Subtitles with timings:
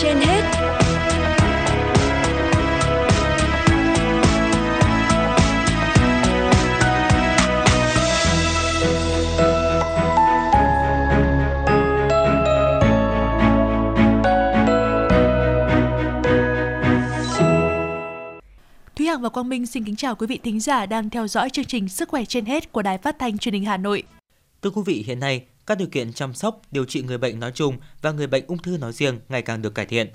[0.00, 0.42] trên hết
[18.96, 21.50] Thúy Hằng và Quang Minh xin kính chào quý vị thính giả đang theo dõi
[21.50, 24.02] chương trình Sức khỏe trên hết của Đài Phát thanh Truyền hình Hà Nội.
[24.62, 27.52] Thưa quý vị, hiện nay các điều kiện chăm sóc, điều trị người bệnh nói
[27.54, 30.10] chung và người bệnh ung thư nói riêng ngày càng được cải thiện.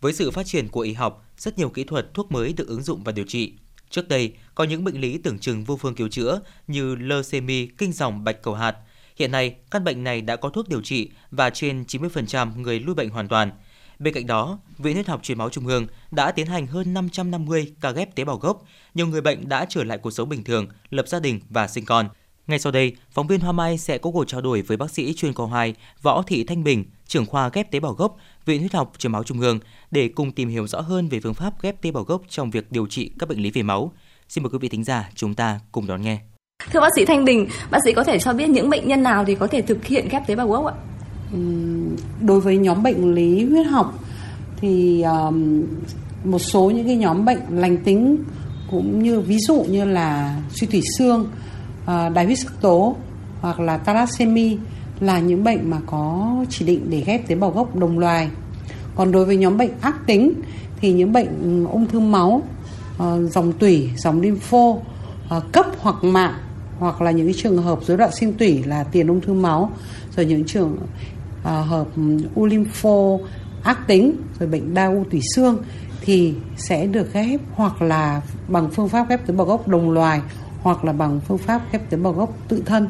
[0.00, 2.82] Với sự phát triển của y học, rất nhiều kỹ thuật thuốc mới được ứng
[2.82, 3.52] dụng và điều trị.
[3.90, 7.92] Trước đây, có những bệnh lý tưởng chừng vô phương cứu chữa như leucemia, kinh
[7.92, 8.76] dòng bạch cầu hạt.
[9.16, 12.94] Hiện nay, căn bệnh này đã có thuốc điều trị và trên 90% người lui
[12.94, 13.50] bệnh hoàn toàn.
[13.98, 17.74] Bên cạnh đó, Viện Huyết học Truyền máu Trung ương đã tiến hành hơn 550
[17.80, 18.62] ca ghép tế bào gốc.
[18.94, 21.84] Nhiều người bệnh đã trở lại cuộc sống bình thường, lập gia đình và sinh
[21.84, 22.08] con.
[22.46, 25.14] Ngay sau đây, phóng viên Hoa Mai sẽ có cuộc trao đổi với bác sĩ
[25.14, 28.72] chuyên khoa 2 Võ Thị Thanh Bình, trưởng khoa ghép tế bào gốc, Viện Huyết
[28.72, 29.58] học Truyền máu Trung ương
[29.90, 32.72] để cùng tìm hiểu rõ hơn về phương pháp ghép tế bào gốc trong việc
[32.72, 33.92] điều trị các bệnh lý về máu.
[34.28, 36.18] Xin mời quý vị thính giả chúng ta cùng đón nghe.
[36.72, 39.24] Thưa bác sĩ Thanh Bình, bác sĩ có thể cho biết những bệnh nhân nào
[39.24, 40.74] thì có thể thực hiện ghép tế bào gốc ạ?
[42.20, 43.98] đối với nhóm bệnh lý huyết học
[44.56, 45.66] thì um,
[46.24, 48.18] một số những cái nhóm bệnh lành tính
[48.70, 51.30] cũng như ví dụ như là suy thủy xương,
[51.86, 52.96] Ờ, đái huyết sắc tố
[53.40, 54.56] hoặc là thalassemia
[55.00, 58.30] là những bệnh mà có chỉ định để ghép tế bào gốc đồng loài.
[58.96, 60.32] Còn đối với nhóm bệnh ác tính
[60.80, 62.42] thì những bệnh ừ, ung thư máu,
[62.98, 64.74] ờ, dòng tủy, dòng lympho,
[65.28, 66.34] ờ, cấp hoặc mạng
[66.78, 69.70] hoặc là những cái trường hợp rối loạn sinh tủy là tiền ung thư máu
[70.16, 70.76] rồi những trường
[71.42, 72.02] hợp ừ,
[72.34, 73.18] u lympho
[73.62, 75.62] ác tính rồi bệnh đa u tủy xương
[76.00, 80.20] thì sẽ được ghép hoặc là bằng phương pháp ghép tế bào gốc đồng loài
[80.62, 82.88] hoặc là bằng phương pháp ghép tế bào gốc tự thân.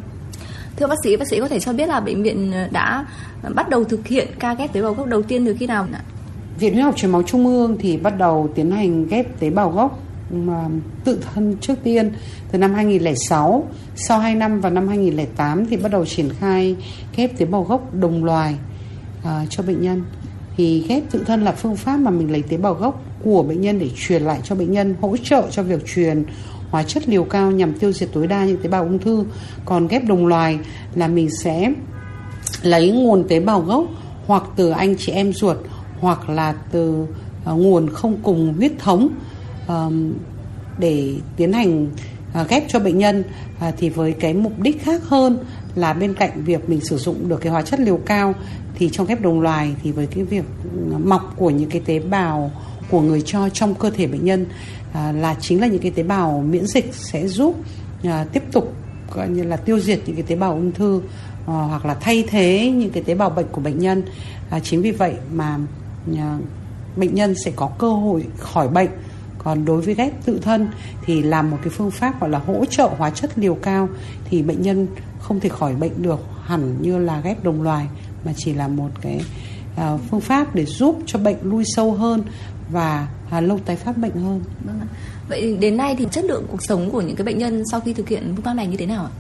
[0.77, 3.06] Thưa bác sĩ, bác sĩ có thể cho biết là bệnh viện đã
[3.55, 6.02] bắt đầu thực hiện ca ghép tế bào gốc đầu tiên từ khi nào ạ?
[6.58, 9.70] Viện Huyết học Truyền máu Trung ương thì bắt đầu tiến hành ghép tế bào
[9.70, 9.98] gốc
[10.30, 10.69] mà
[11.05, 12.13] tự thân trước tiên
[12.52, 16.77] từ năm 2006 sau 2 năm vào năm 2008 thì bắt đầu triển khai
[17.17, 18.57] ghép tế bào gốc đồng loài
[19.19, 20.02] uh, cho bệnh nhân
[20.57, 23.61] thì ghép tự thân là phương pháp mà mình lấy tế bào gốc của bệnh
[23.61, 26.25] nhân để truyền lại cho bệnh nhân hỗ trợ cho việc truyền
[26.72, 29.24] hóa chất liều cao nhằm tiêu diệt tối đa những tế bào ung thư.
[29.64, 30.58] Còn ghép đồng loài
[30.94, 31.72] là mình sẽ
[32.62, 33.84] lấy nguồn tế bào gốc
[34.27, 35.56] hoặc từ anh chị em ruột
[36.00, 39.08] hoặc là từ uh, nguồn không cùng huyết thống
[39.64, 39.92] uh,
[40.78, 41.88] để tiến hành
[42.40, 43.24] uh, ghép cho bệnh nhân.
[43.68, 45.39] Uh, thì với cái mục đích khác hơn
[45.74, 48.34] là bên cạnh việc mình sử dụng được cái hóa chất liều cao
[48.74, 50.44] thì trong ghép đồng loài thì với cái việc
[50.74, 52.50] ừ, mọc của những cái tế bào
[52.90, 54.46] của người cho trong cơ thể bệnh nhân
[54.92, 57.57] à, là chính là những cái tế bào miễn dịch sẽ giúp
[58.05, 58.75] à, tiếp tục
[59.14, 61.03] gọi như là tiêu diệt những cái tế bào ung thư
[61.47, 64.02] à, hoặc là thay thế những cái tế bào bệnh của bệnh nhân.
[64.51, 65.58] À, chính vì vậy mà
[66.17, 66.39] à,
[66.97, 68.89] bệnh nhân sẽ có cơ hội khỏi bệnh.
[69.39, 70.69] Còn đối với ghép tự thân
[71.05, 73.89] thì làm một cái phương pháp gọi là hỗ trợ hóa chất liều cao
[74.25, 74.86] thì bệnh nhân
[75.20, 77.86] không thể khỏi bệnh được hẳn như là ghép đồng loài
[78.25, 79.20] mà chỉ là một cái
[79.75, 82.23] uh, phương pháp để giúp cho bệnh lui sâu hơn
[82.70, 84.41] và uh, lâu tái phát bệnh hơn.
[84.65, 84.87] Vâng ạ.
[85.29, 87.93] Vậy đến nay thì chất lượng cuộc sống của những cái bệnh nhân sau khi
[87.93, 89.13] thực hiện phương pháp này như thế nào ạ?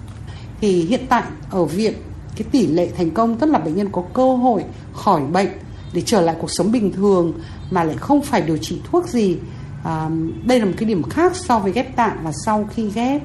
[0.60, 1.94] Thì hiện tại ở viện
[2.36, 5.48] cái tỷ lệ thành công tức là bệnh nhân có cơ hội khỏi bệnh
[5.92, 7.32] để trở lại cuộc sống bình thường
[7.70, 9.36] mà lại không phải điều trị thuốc gì
[9.84, 10.10] à,
[10.44, 13.22] đây là một cái điểm khác so với ghép tạng và sau khi ghép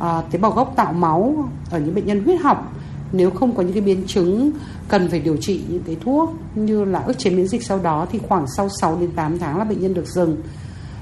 [0.00, 2.72] à, tế bào gốc tạo máu ở những bệnh nhân huyết học
[3.12, 4.50] nếu không có những cái biến chứng
[4.88, 8.06] cần phải điều trị những cái thuốc như là ức chế miễn dịch sau đó
[8.12, 10.36] thì khoảng sau 6 đến 8 tháng là bệnh nhân được dừng.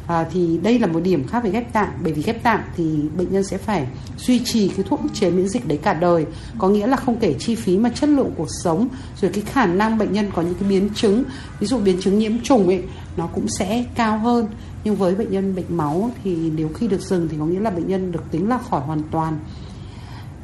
[0.07, 2.85] À, thì đây là một điểm khác với ghép tạng bởi vì ghép tạng thì
[3.17, 3.87] bệnh nhân sẽ phải
[4.19, 6.27] duy trì cái thuốc ức chế miễn dịch đấy cả đời.
[6.59, 8.89] Có nghĩa là không kể chi phí mà chất lượng cuộc sống
[9.21, 11.25] rồi cái khả năng bệnh nhân có những cái biến chứng
[11.61, 12.83] ví dụ biến chứng nhiễm trùng ấy
[13.17, 14.47] nó cũng sẽ cao hơn.
[14.85, 17.71] Nhưng với bệnh nhân bệnh máu thì nếu khi được dừng thì có nghĩa là
[17.71, 19.39] bệnh nhân được tính là khỏi hoàn toàn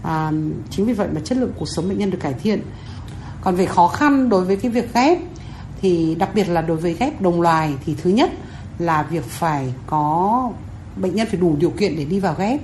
[0.04, 0.32] à,
[0.70, 2.62] chính vì vậy mà chất lượng cuộc sống bệnh nhân được cải thiện.
[3.40, 5.18] Còn về khó khăn đối với cái việc ghép
[5.80, 8.30] thì đặc biệt là đối với ghép đồng loài thì thứ nhất
[8.78, 10.50] là việc phải có
[10.96, 12.60] bệnh nhân phải đủ điều kiện để đi vào ghép.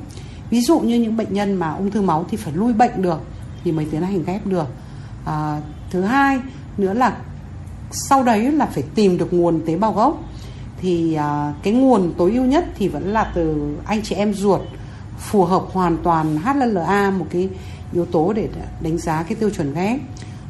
[0.50, 3.20] Ví dụ như những bệnh nhân mà ung thư máu thì phải lui bệnh được
[3.64, 4.66] thì mới tiến hành ghép được.
[5.24, 5.60] À,
[5.90, 6.38] thứ hai
[6.78, 7.16] nữa là
[7.92, 10.22] sau đấy là phải tìm được nguồn tế bào gốc.
[10.80, 14.60] Thì à, cái nguồn tối ưu nhất thì vẫn là từ anh chị em ruột
[15.20, 17.48] phù hợp hoàn toàn HLLA một cái
[17.92, 18.48] yếu tố để
[18.80, 20.00] đánh giá cái tiêu chuẩn ghép.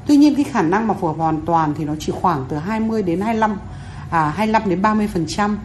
[0.07, 2.57] Tuy nhiên cái khả năng mà phù hợp hoàn toàn thì nó chỉ khoảng từ
[2.57, 3.57] 20 đến 25
[4.11, 5.59] à 25 đến 30 phần trăm.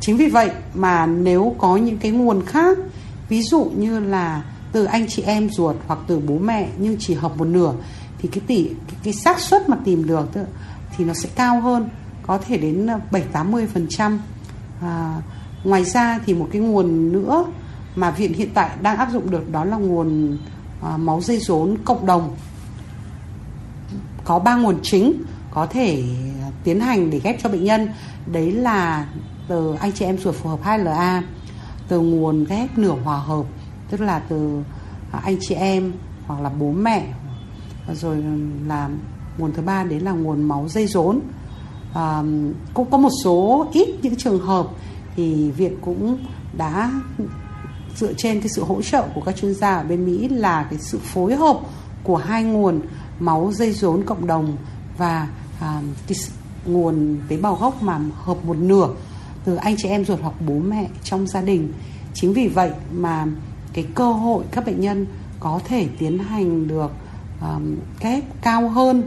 [0.00, 2.78] Chính vì vậy mà nếu có những cái nguồn khác
[3.28, 4.42] ví dụ như là
[4.72, 7.72] từ anh chị em ruột hoặc từ bố mẹ nhưng chỉ hợp một nửa
[8.18, 10.28] thì cái tỷ cái cái xác suất mà tìm được
[10.96, 11.88] thì nó sẽ cao hơn
[12.22, 14.20] có thể đến ờ, 7 80 phần trăm
[14.82, 15.14] à,
[15.64, 17.44] ngoài ra thì một cái nguồn nữa
[17.96, 20.38] mà viện hiện tại đang áp dụng được đó là nguồn
[20.82, 22.36] à, máu dây rốn cộng đồng.
[24.24, 25.12] Có ba nguồn chính
[25.50, 26.04] có thể
[26.64, 27.88] tiến hành để ghép cho bệnh nhân.
[28.26, 29.06] Đấy là
[29.48, 31.22] từ anh chị em ruột phù hợp 2LA
[31.88, 33.44] từ nguồn ghép nửa hòa hợp
[33.90, 34.62] tức là từ
[35.22, 35.92] anh chị em
[36.26, 37.06] hoặc là bố mẹ
[37.92, 38.24] rồi
[38.66, 38.88] là
[39.38, 41.20] nguồn thứ ba đấy là nguồn máu dây rốn.
[41.94, 42.22] À,
[42.74, 44.66] cũng có một số ít những trường hợp
[45.16, 46.18] thì viện cũng
[46.56, 46.92] đã
[47.96, 50.78] dựa trên cái sự hỗ trợ của các chuyên gia ở bên Mỹ là cái
[50.78, 51.60] sự phối hợp
[52.02, 52.80] của hai nguồn
[53.20, 54.56] máu dây rốn cộng đồng
[54.98, 55.28] và
[55.60, 56.18] à, cái
[56.66, 58.88] nguồn tế bào gốc mà hợp một nửa
[59.44, 61.72] từ anh chị em ruột hoặc bố mẹ trong gia đình.
[62.14, 63.26] Chính vì vậy mà
[63.72, 65.06] cái cơ hội các bệnh nhân
[65.40, 66.90] có thể tiến hành được
[67.40, 69.02] à, um, ghép cao hơn.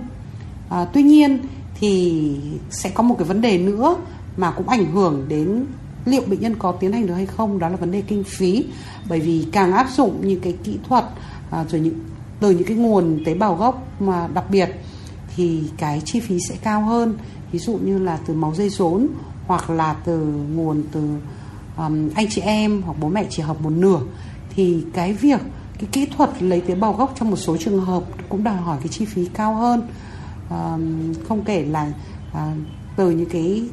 [0.70, 1.40] À, tuy nhiên
[1.80, 2.36] thì
[2.70, 3.96] sẽ có một cái vấn đề nữa
[4.38, 5.66] mà cũng ảnh hưởng đến
[6.06, 7.60] liệu bệnh nhân có tiến hành được hay không?
[7.60, 8.66] Đó là vấn đề kinh phí.
[9.10, 11.06] Bởi vì càng áp dụng những cái kỹ thuật
[11.52, 11.94] à, rồi những
[12.40, 14.70] từ những cái nguồn tế bào gốc mà đặc biệt
[15.36, 17.18] thì cái chi phí sẽ cao hơn.
[17.52, 19.08] Ví dụ như là từ máu dây rốn
[19.48, 20.18] hoặc là từ
[20.56, 21.02] nguồn từ
[21.78, 24.00] um, anh chị em hoặc bố mẹ chỉ hợp một nửa.
[24.56, 25.42] Thì cái việc
[25.80, 28.78] cái kỹ thuật lấy tế bào gốc trong một số trường hợp cũng đòi hỏi
[28.80, 29.88] cái chi phí cao hơn.
[30.50, 31.92] Um, không kể là
[32.32, 32.38] uh,
[32.96, 33.64] từ những cái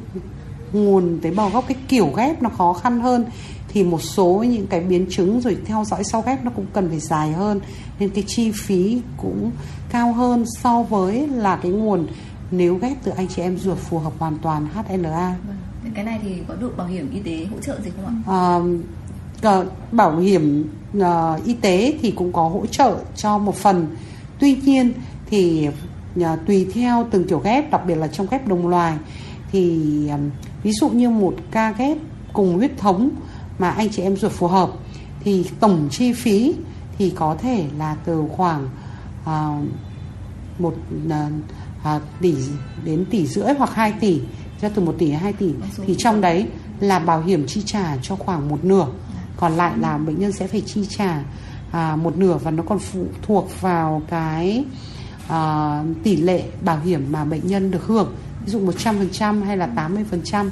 [0.73, 3.25] nguồn tế bào gốc cái kiểu ghép nó khó khăn hơn
[3.67, 6.89] thì một số những cái biến chứng rồi theo dõi sau ghép nó cũng cần
[6.89, 7.59] phải dài hơn
[7.99, 9.51] nên cái chi phí cũng
[9.89, 12.07] cao hơn so với là cái nguồn
[12.51, 15.35] nếu ghép từ anh chị em ruột phù hợp hoàn toàn HLA.
[15.47, 15.57] Vâng.
[15.95, 18.59] Cái này thì có được bảo hiểm y tế hỗ trợ gì không ạ?
[19.41, 23.95] À, bảo hiểm uh, y tế thì cũng có hỗ trợ cho một phần.
[24.39, 24.93] Tuy nhiên
[25.29, 25.69] thì
[26.19, 28.97] uh, tùy theo từng kiểu ghép, đặc biệt là trong ghép đồng loài
[29.51, 29.69] thì
[30.09, 30.29] um,
[30.63, 31.97] ví dụ như một ca ghép
[32.33, 33.09] cùng huyết thống
[33.59, 34.69] mà anh chị em ruột phù hợp
[35.23, 36.55] thì tổng chi phí
[36.97, 38.69] thì có thể là từ khoảng
[39.23, 39.67] uh,
[40.59, 40.73] một
[41.07, 42.35] uh, tỷ
[42.85, 44.21] đến tỷ rưỡi hoặc 2 tỷ
[44.61, 45.53] cho từ 1 tỷ 2 tỷ.
[45.85, 46.47] Thì trong đấy
[46.79, 48.87] là bảo hiểm chi trả cho khoảng một nửa.
[49.37, 51.23] Còn lại là bệnh nhân sẽ phải chi trả
[51.71, 54.65] à, một nửa và nó còn phụ thuộc vào cái
[55.27, 58.13] à, tỷ lệ bảo hiểm mà bệnh nhân được hưởng
[58.45, 60.49] ví dụ 100% hay là 80%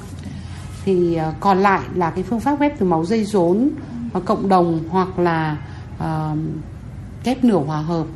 [0.84, 3.70] thì ờ, còn lại là cái phương pháp ghép từ máu dây rốn
[4.12, 5.56] ờ, cộng đồng hoặc là
[5.98, 6.38] uh,
[7.24, 8.06] ghép nửa hòa hợp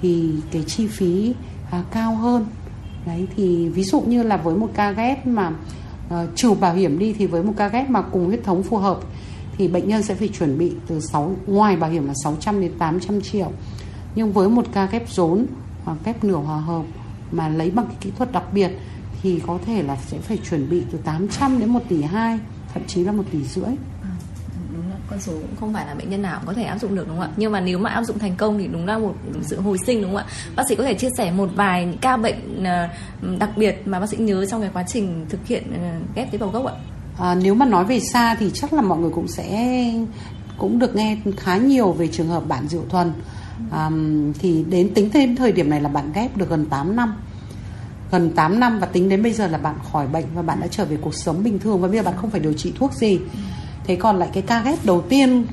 [0.00, 1.34] thì cái chi phí
[1.78, 2.46] uh, cao hơn.
[3.06, 6.98] Đấy thì ví dụ như là với một ca ghép mà uh, trừ bảo hiểm
[6.98, 8.98] đi thì với một ca ghép mà cùng huyết thống phù hợp
[9.58, 12.72] thì bệnh nhân sẽ phải chuẩn bị từ 6 ngoài bảo hiểm là 600 đến
[12.78, 13.52] 800 triệu.
[14.14, 15.46] Nhưng với một ca ghép rốn
[15.84, 16.82] hoặc ghép nửa hòa hợp
[17.32, 18.70] mà lấy bằng cái kỹ thuật đặc biệt
[19.22, 22.38] thì có thể là sẽ phải chuẩn bị từ 800 đến 1 tỷ 2
[22.74, 23.74] thậm chí là 1 tỷ rưỡi.
[24.02, 24.10] À,
[25.10, 27.08] con số cũng không phải là bệnh nhân nào cũng có thể áp dụng được
[27.08, 27.34] đúng không ạ?
[27.36, 30.02] Nhưng mà nếu mà áp dụng thành công thì đúng là một sự hồi sinh
[30.02, 30.26] đúng không ạ?
[30.56, 32.88] Bác sĩ có thể chia sẻ một vài những ca bệnh ờ,
[33.38, 36.38] đặc biệt mà bác sĩ nhớ trong cái quá trình thực hiện ờ, ghép tế
[36.38, 36.74] bào gốc ạ.
[37.18, 39.84] À, nếu mà nói về xa thì chắc là mọi người cũng sẽ
[40.58, 43.12] cũng được nghe khá nhiều về trường hợp bạn Diệu Thuần.
[43.70, 43.90] À,
[44.38, 47.14] thì đến tính đến thời điểm này là bạn ghép được gần 8 năm
[48.12, 50.66] gần 8 năm và tính đến bây giờ là bạn khỏi bệnh và bạn đã
[50.66, 52.92] trở về cuộc sống bình thường và bây giờ bạn không phải điều trị thuốc
[52.92, 53.18] gì.
[53.84, 55.46] Thế còn lại cái ca ghép đầu tiên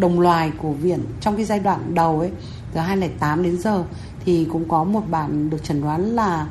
[0.00, 2.30] đồng loài của viện trong cái giai đoạn đầu ấy
[2.72, 3.84] từ 2008 đến giờ
[4.24, 6.46] thì cũng có một bạn được chẩn đoán là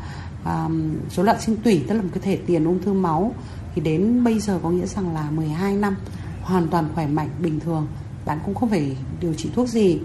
[0.46, 3.34] um, rối loạn sinh tủy tức là một cái thể tiền ung thư máu.
[3.76, 5.96] Thì đến bây giờ có nghĩa rằng là 12 năm
[6.42, 7.88] hoàn toàn khỏe mạnh bình thường.
[8.26, 10.00] Bạn cũng không phải điều trị thuốc gì.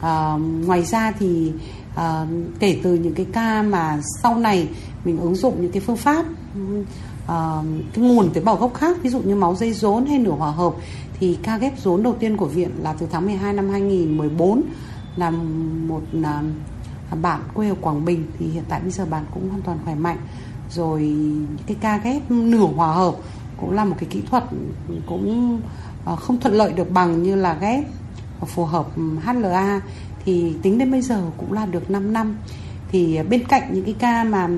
[0.00, 0.34] À,
[0.66, 1.52] ngoài ra thì
[1.94, 2.26] à,
[2.58, 4.68] kể từ những cái ca mà sau này
[5.04, 6.26] mình ứng dụng những cái phương pháp
[7.26, 10.30] à, cái nguồn tế bào gốc khác ví dụ như máu dây rốn hay nửa
[10.30, 10.74] hòa hợp
[11.20, 14.62] thì ca ghép rốn đầu tiên của viện là từ tháng 12 năm 2014
[15.16, 15.30] là
[15.88, 16.42] một à,
[17.22, 19.94] bạn quê ở Quảng Bình thì hiện tại bây giờ bạn cũng hoàn toàn khỏe
[19.94, 20.18] mạnh.
[20.70, 23.14] Rồi những cái ca ghép nửa hòa hợp
[23.56, 24.44] cũng là một cái kỹ thuật
[25.06, 25.60] cũng
[26.16, 27.84] không thuận lợi được bằng như là ghép
[28.46, 28.86] phù hợp
[29.24, 29.80] HLA
[30.24, 32.36] thì tính đến bây giờ cũng là được 5 năm.
[32.92, 34.48] Thì à, bên cạnh những cái ca mà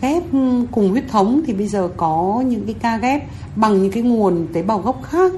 [0.00, 3.22] ghép ừ, cùng huyết thống thì bây giờ có những cái ca ghép
[3.56, 5.32] bằng những cái nguồn tế bào gốc khác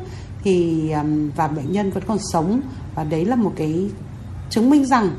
[0.44, 1.04] thì à,
[1.36, 2.60] và bệnh nhân vẫn còn sống.
[2.94, 3.90] Và đấy là một cái
[4.50, 5.10] chứng minh rằng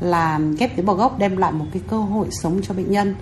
[0.00, 3.14] là ghép tế bào gốc đem lại một cái cơ hội sống cho bệnh nhân.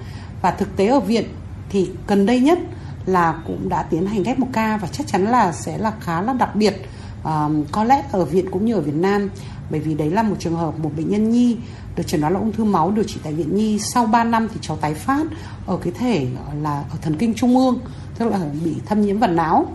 [0.43, 1.25] Và thực tế ở viện
[1.69, 2.59] thì gần đây nhất
[3.07, 6.23] là cũng đã tiến hành ghép một ca và chắc chắn là sẽ là khá
[6.23, 6.75] là đặc biệt
[7.73, 9.31] có lẽ ở viện cũng như ở Việt Nam
[9.71, 11.57] bởi vì đấy là một trường hợp một bệnh nhân nhi
[11.97, 14.49] được chẩn đoán là ung thư máu điều trị tại viện nhi sau 3 năm
[14.49, 15.27] thì cháu tái phát
[15.67, 16.27] ở cái thể
[16.63, 17.79] là ở thần kinh trung ương
[18.19, 19.67] tức là bị thâm nhiễm vào não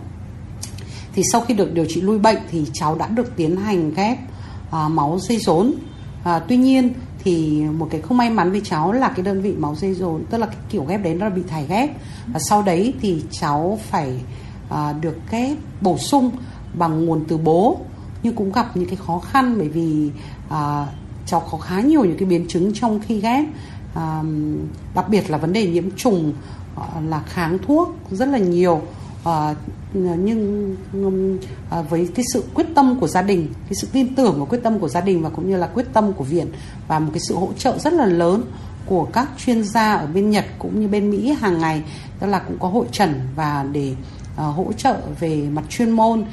[1.18, 4.18] thì sau khi được điều trị lui bệnh thì cháu đã được tiến hành ghép
[4.70, 5.74] à, máu dây rốn.
[6.24, 6.92] À, tuy nhiên
[7.24, 10.24] thì một cái không may mắn với cháu là cái đơn vị máu dây rốn
[10.30, 11.90] tức là cái kiểu ghép đấy nó bị thải ghép.
[12.32, 14.20] Và sau đấy thì cháu phải
[14.70, 16.30] à, được ghép bổ sung
[16.78, 17.80] bằng nguồn từ bố
[18.22, 20.10] nhưng cũng gặp những cái khó khăn bởi vì
[20.48, 20.86] à,
[21.26, 23.44] cháu có khá nhiều những cái biến chứng trong khi ghép.
[23.94, 24.22] À,
[24.94, 26.32] đặc biệt là vấn đề nhiễm trùng
[26.76, 28.80] à, là kháng thuốc rất là nhiều.
[29.24, 29.54] À,
[29.92, 30.76] nhưng
[31.70, 34.62] à, với cái sự quyết tâm của gia đình cái sự tin tưởng và quyết
[34.62, 36.46] tâm của gia đình và cũng như là quyết tâm của viện
[36.88, 38.42] và một cái sự hỗ trợ rất là lớn
[38.86, 41.82] của các chuyên gia ở bên Nhật cũng như bên Mỹ hàng ngày
[42.20, 43.94] tức là cũng có hội trần và để
[44.34, 46.24] uh, hỗ trợ về mặt chuyên môn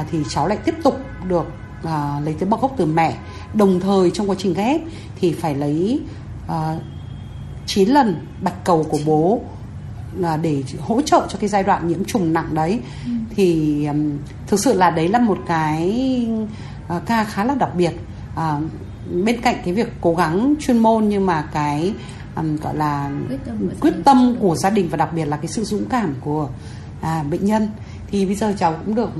[0.00, 1.46] uh, thì cháu lại tiếp tục được
[1.82, 3.16] uh, lấy tế bào gốc từ mẹ.
[3.54, 4.80] Đồng thời trong quá trình ghép
[5.20, 6.00] thì phải lấy
[6.46, 6.82] uh,
[7.66, 9.40] 9 lần bạch cầu của bố
[10.16, 12.80] là để hỗ trợ cho cái giai đoạn nhiễm trùng nặng đấy.
[13.04, 13.10] Ừ.
[13.36, 16.26] thì um, thực sự là đấy là một cái
[16.96, 17.92] uh, ca khá là đặc biệt.
[18.34, 18.62] Uh,
[19.24, 21.94] bên cạnh cái việc cố gắng chuyên môn nhưng mà cái
[22.36, 25.36] um, gọi là quyết tâm của, quyết tâm của gia đình và đặc biệt là
[25.36, 26.48] cái sự dũng cảm của
[27.00, 27.68] à, bệnh nhân
[28.10, 29.10] thì bây giờ cháu cũng được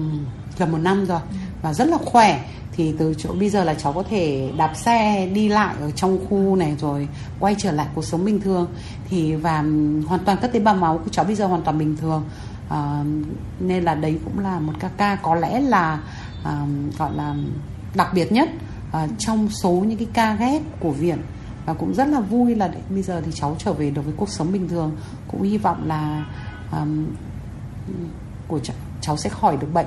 [0.59, 1.21] gần một năm rồi
[1.63, 2.45] và rất là khỏe.
[2.77, 6.19] Thì từ chỗ bây giờ là cháu có thể đạp xe đi lại ở trong
[6.29, 7.09] khu này rồi
[7.41, 8.67] quay trở lại cuộc sống bình thường.
[9.09, 9.65] Thì và
[10.07, 12.25] hoàn toàn các tế bào máu của cháu bây giờ hoàn toàn bình thường.
[12.69, 13.05] À,
[13.61, 16.01] nên là đấy cũng là một ca ca có lẽ là
[16.45, 16.67] à,
[16.99, 17.35] gọi là
[17.95, 18.49] đặc biệt nhất
[18.93, 21.19] à, trong số những cái ca ghép của viện.
[21.67, 24.29] Và cũng rất là vui là bây giờ thì cháu trở về được với cuộc
[24.29, 24.97] sống bình thường.
[25.29, 26.27] Cũng hy vọng là
[26.73, 27.07] um,
[28.49, 29.87] của cháu, cháu sẽ khỏi được bệnh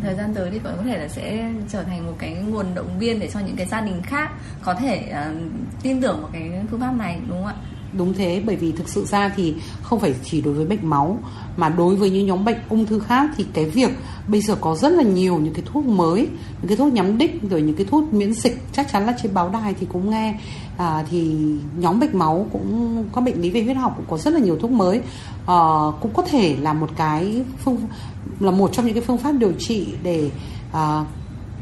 [0.00, 3.20] thời gian tới thì có thể là sẽ trở thành một cái nguồn động viên
[3.20, 4.30] để cho những cái gia đình khác
[4.62, 5.36] có thể uh,
[5.82, 7.54] tin tưởng vào cái phương pháp này đúng không ạ?
[7.92, 11.18] Đúng thế bởi vì thực sự ra thì không phải chỉ đối với bệnh máu
[11.56, 13.90] mà đối với những nhóm bệnh ung thư khác thì cái việc
[14.28, 16.28] bây giờ có rất là nhiều những cái thuốc mới,
[16.60, 19.34] những cái thuốc nhắm đích rồi những cái thuốc miễn dịch chắc chắn là trên
[19.34, 20.38] báo đài thì cũng nghe.
[20.76, 21.36] À, thì
[21.78, 24.58] nhóm bệnh máu cũng có bệnh lý về huyết học cũng có rất là nhiều
[24.58, 25.00] thuốc mới.
[25.46, 25.58] À,
[26.00, 27.76] cũng có thể là một cái phương
[28.40, 30.30] là một trong những cái phương pháp điều trị để
[30.72, 31.04] à,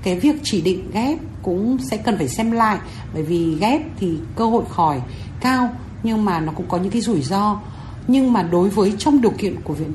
[0.03, 2.79] cái việc chỉ định ghép cũng sẽ cần phải xem lại.
[3.15, 5.01] Bởi vì ghép thì cơ hội khỏi
[5.41, 5.71] cao
[6.03, 7.61] nhưng mà nó cũng có những cái rủi ro.
[8.09, 9.87] Nhưng mà đối với trong điều kiện của Việt,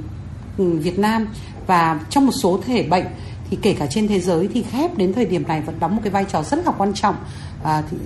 [0.58, 1.28] ừ, Việt Nam
[1.68, 3.06] và trong một số thể bệnh
[3.50, 6.02] thì kể cả trên thế giới thì ghép đến thời điểm này vẫn đóng một
[6.04, 7.16] cái vai trò rất là quan trọng.
[7.64, 7.98] À, thì,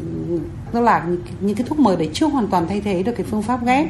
[0.71, 3.25] tức là những, những cái thuốc mới đấy chưa hoàn toàn thay thế được cái
[3.29, 3.87] phương pháp ghép.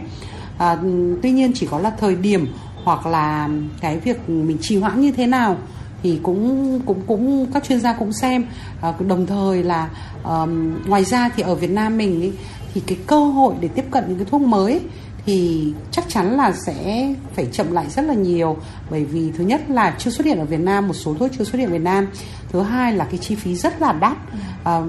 [0.57, 0.77] À,
[1.21, 2.47] tuy nhiên chỉ có là thời điểm
[2.83, 3.49] hoặc là
[3.81, 5.57] cái việc mình trì hoãn như thế nào
[6.03, 8.45] thì cũng cũng cũng các chuyên gia cũng xem.
[8.81, 9.89] À, đồng thời là
[10.23, 12.31] um, ngoài ra thì ở Việt Nam mình ý,
[12.75, 14.81] thì cái cơ hội để tiếp cận những cái thuốc mới
[15.25, 18.57] thì chắc chắn là sẽ phải chậm lại rất là nhiều.
[18.89, 21.43] Bởi vì thứ nhất là chưa xuất hiện ở Việt Nam một số thuốc chưa
[21.43, 22.07] xuất hiện ở Việt Nam.
[22.49, 24.17] Thứ hai là cái chi phí rất là đắt.
[24.63, 24.81] À,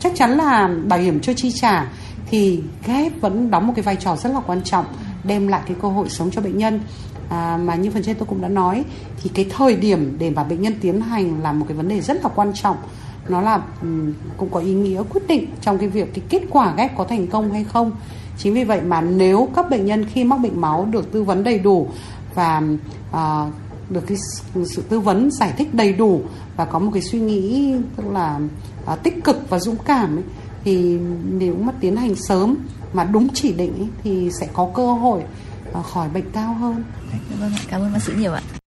[0.00, 1.86] chắc chắn là bảo hiểm cho chi trả
[2.30, 4.84] thì ghép vẫn đóng một cái vai trò rất là quan trọng
[5.24, 6.80] đem lại cái cơ hội sống cho bệnh nhân.
[7.28, 8.84] À, mà như phần trên tôi cũng đã nói
[9.22, 12.00] thì cái thời điểm để mà bệnh nhân tiến hành là một cái vấn đề
[12.00, 12.76] rất là quan trọng
[13.28, 13.88] nó là ừ,
[14.36, 17.26] cũng có ý nghĩa quyết định trong cái việc cái kết quả ghép có thành
[17.26, 17.92] công hay không
[18.38, 21.44] chính vì vậy mà nếu các bệnh nhân khi mắc bệnh máu được tư vấn
[21.44, 21.88] đầy đủ
[22.34, 22.62] và
[23.12, 23.50] à,
[23.90, 24.16] được cái
[24.66, 26.20] sự tư vấn giải thích đầy đủ
[26.56, 28.40] và có một cái suy nghĩ tức là
[28.86, 30.24] à, tích cực và dũng cảm ấy,
[30.64, 30.98] thì
[31.30, 32.56] nếu mà tiến hành sớm
[32.92, 35.22] mà đúng chỉ định ấy, thì sẽ có cơ hội
[35.72, 36.84] à, khỏi bệnh cao hơn.
[37.40, 38.42] Vâng cảm ơn bác sĩ nhiều ạ.